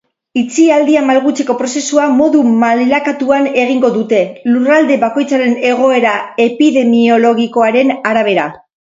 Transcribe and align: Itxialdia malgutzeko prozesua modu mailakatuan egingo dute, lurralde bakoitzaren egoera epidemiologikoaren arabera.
Itxialdia 0.41 1.01
malgutzeko 1.07 1.55
prozesua 1.57 2.05
modu 2.21 2.39
mailakatuan 2.63 3.45
egingo 3.63 3.91
dute, 3.97 4.21
lurralde 4.53 4.97
bakoitzaren 5.03 5.53
egoera 5.73 6.15
epidemiologikoaren 6.47 7.93
arabera. 8.13 8.47